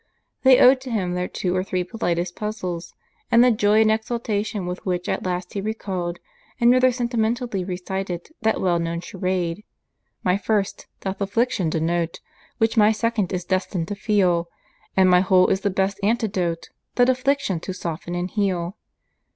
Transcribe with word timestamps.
They 0.41 0.57
owed 0.57 0.81
to 0.81 0.89
him 0.89 1.13
their 1.13 1.27
two 1.27 1.55
or 1.55 1.63
three 1.63 1.83
politest 1.83 2.35
puzzles; 2.35 2.95
and 3.31 3.43
the 3.43 3.51
joy 3.51 3.81
and 3.81 3.91
exultation 3.91 4.65
with 4.65 4.83
which 4.83 5.07
at 5.07 5.23
last 5.27 5.53
he 5.53 5.61
recalled, 5.61 6.17
and 6.59 6.71
rather 6.71 6.91
sentimentally 6.91 7.63
recited, 7.63 8.29
that 8.41 8.59
well 8.59 8.79
known 8.79 9.01
charade, 9.01 9.63
My 10.23 10.37
first 10.37 10.87
doth 11.01 11.21
affliction 11.21 11.69
denote, 11.69 12.19
Which 12.57 12.77
my 12.77 12.91
second 12.91 13.31
is 13.31 13.45
destin'd 13.45 13.89
to 13.89 13.95
feel 13.95 14.49
And 14.97 15.07
my 15.07 15.19
whole 15.21 15.49
is 15.49 15.61
the 15.61 15.69
best 15.69 15.99
antidote 16.01 16.71
That 16.95 17.07
affliction 17.07 17.59
to 17.59 17.71
soften 17.71 18.15
and 18.15 18.31
heal. 18.31 18.77